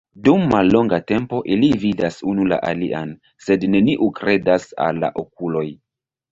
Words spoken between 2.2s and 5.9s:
unu la alian, sed neniu kredas al la okuloj.